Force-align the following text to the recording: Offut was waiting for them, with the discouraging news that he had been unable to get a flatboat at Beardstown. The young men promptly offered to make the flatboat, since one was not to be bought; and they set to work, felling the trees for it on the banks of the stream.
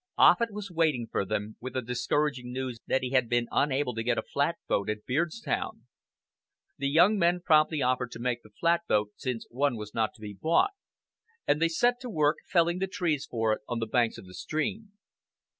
Offut 0.17 0.49
was 0.51 0.71
waiting 0.71 1.05
for 1.05 1.25
them, 1.25 1.57
with 1.59 1.73
the 1.73 1.81
discouraging 1.83 2.51
news 2.51 2.79
that 2.87 3.03
he 3.03 3.11
had 3.11 3.29
been 3.29 3.47
unable 3.51 3.93
to 3.93 4.01
get 4.01 4.17
a 4.17 4.23
flatboat 4.23 4.89
at 4.89 5.05
Beardstown. 5.05 5.85
The 6.79 6.89
young 6.89 7.19
men 7.19 7.39
promptly 7.39 7.83
offered 7.83 8.09
to 8.13 8.19
make 8.19 8.41
the 8.41 8.49
flatboat, 8.49 9.11
since 9.15 9.45
one 9.51 9.75
was 9.77 9.93
not 9.93 10.15
to 10.15 10.21
be 10.21 10.33
bought; 10.33 10.71
and 11.45 11.61
they 11.61 11.69
set 11.69 11.99
to 11.99 12.09
work, 12.09 12.37
felling 12.47 12.79
the 12.79 12.87
trees 12.87 13.27
for 13.29 13.53
it 13.53 13.61
on 13.67 13.77
the 13.77 13.85
banks 13.85 14.17
of 14.17 14.25
the 14.25 14.33
stream. 14.33 14.91